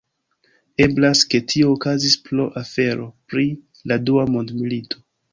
[0.85, 3.45] Eblas ke tio okazis pro afero pri
[3.93, 5.03] la Dua Mondmilito.